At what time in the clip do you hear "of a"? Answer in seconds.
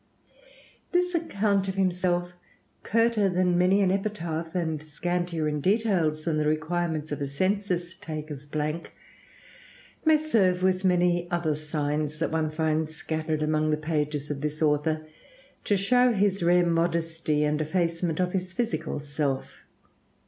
7.11-7.27